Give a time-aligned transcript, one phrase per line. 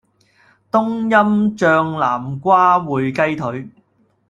[0.71, 3.69] 冬蔭醬南瓜燴雞腿